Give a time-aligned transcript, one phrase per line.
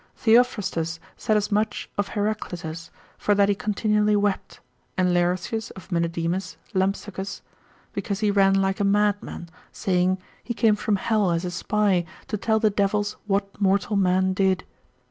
[0.17, 4.59] Theophrastus saith as much of Heraclitus, for that he continually wept,
[4.97, 7.41] and Laertius of Menedemus Lampsacus,
[7.93, 12.35] because he ran like a madman, saying, he came from hell as a spy, to
[12.37, 14.63] tell the devils what mortal men did.